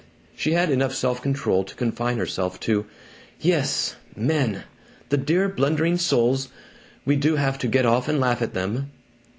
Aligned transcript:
She 0.35 0.53
had 0.53 0.71
enough 0.71 0.95
self 0.95 1.21
control 1.21 1.63
to 1.63 1.75
confine 1.75 2.17
herself 2.17 2.59
to, 2.61 2.87
"Yes. 3.39 3.97
Men! 4.15 4.63
The 5.09 5.17
dear 5.17 5.47
blundering 5.47 5.99
souls, 5.99 6.47
we 7.05 7.15
do 7.15 7.35
have 7.35 7.59
to 7.59 7.67
get 7.67 7.85
off 7.85 8.07
and 8.07 8.19
laugh 8.19 8.41
at 8.41 8.55
them." 8.55 8.89